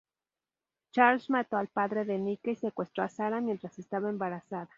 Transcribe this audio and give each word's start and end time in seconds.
Charles 0.91 1.29
mató 1.29 1.57
al 1.57 1.67
padre 1.67 2.05
de 2.05 2.17
Nica 2.17 2.49
y 2.49 2.55
secuestró 2.55 3.03
a 3.03 3.09
Sarah 3.09 3.39
mientras 3.39 3.77
estaba 3.77 4.09
embarazada. 4.09 4.67